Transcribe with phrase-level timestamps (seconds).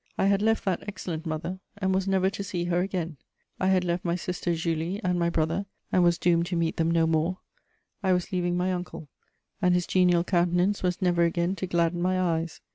[0.17, 3.17] I had left that excellent mother, and was never to see her again;
[3.59, 6.89] I had left my sister Julie and my brother, and was doomed to meet them
[6.89, 7.37] no more;
[8.01, 9.09] I was leaving my uncle,
[9.61, 12.61] and his genial countenance was never again to gladden my eyes.